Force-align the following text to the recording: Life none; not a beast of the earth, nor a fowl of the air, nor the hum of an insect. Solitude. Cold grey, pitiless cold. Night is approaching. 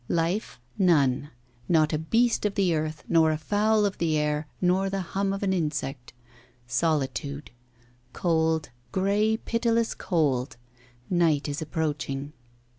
Life 0.09 0.59
none; 0.79 1.29
not 1.69 1.93
a 1.93 1.99
beast 1.99 2.43
of 2.47 2.55
the 2.55 2.73
earth, 2.73 3.03
nor 3.07 3.29
a 3.29 3.37
fowl 3.37 3.85
of 3.85 3.99
the 3.99 4.17
air, 4.17 4.47
nor 4.59 4.89
the 4.89 5.01
hum 5.13 5.31
of 5.31 5.43
an 5.43 5.53
insect. 5.53 6.11
Solitude. 6.65 7.51
Cold 8.11 8.71
grey, 8.91 9.37
pitiless 9.37 9.93
cold. 9.93 10.57
Night 11.07 11.47
is 11.47 11.61
approaching. 11.61 12.33